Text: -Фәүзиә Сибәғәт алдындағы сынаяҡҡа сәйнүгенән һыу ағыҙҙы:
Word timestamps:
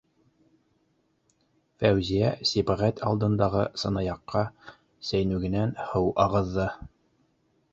-Фәүзиә 1.83 2.31
Сибәғәт 2.51 3.03
алдындағы 3.09 3.67
сынаяҡҡа 3.83 4.43
сәйнүгенән 5.11 5.77
һыу 5.91 6.11
ағыҙҙы: 6.25 6.67